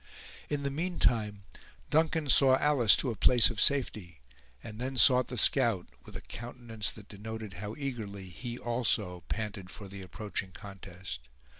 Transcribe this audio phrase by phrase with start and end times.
[0.49, 1.43] In the meantime,
[1.91, 4.19] Duncan saw Alice to a place of safety,
[4.63, 9.69] and then sought the scout, with a countenance that denoted how eagerly he also panted
[9.69, 11.29] for the approaching contest.